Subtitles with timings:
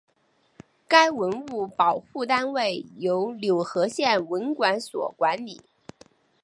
[0.87, 5.61] 该文物保护单位由柳河县文管所管理。